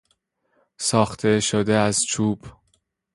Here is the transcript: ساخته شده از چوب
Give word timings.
ساخته 0.79 1.39
شده 1.39 1.73
از 1.73 2.03
چوب 2.05 2.45